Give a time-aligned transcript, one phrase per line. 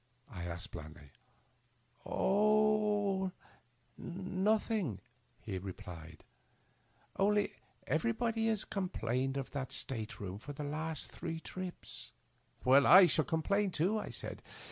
[0.31, 1.11] "I afiked, blandly,"
[2.07, 3.31] Oh—
[3.99, 4.99] nothing,"
[5.43, 6.23] he answered;"
[7.19, 7.53] only
[7.85, 12.13] everybody has complained of that state room for the last three trips.""
[12.65, 14.41] I shall complain too," I said.